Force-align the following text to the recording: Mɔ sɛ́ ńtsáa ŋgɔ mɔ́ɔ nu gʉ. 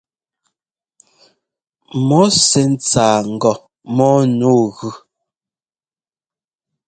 Mɔ 2.07 2.19
sɛ́ 2.47 2.65
ńtsáa 2.71 3.17
ŋgɔ 3.33 3.53
mɔ́ɔ 3.95 4.19
nu 4.39 4.49
gʉ. 4.75 4.89